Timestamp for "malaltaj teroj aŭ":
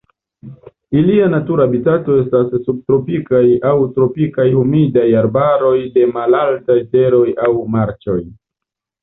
6.17-7.53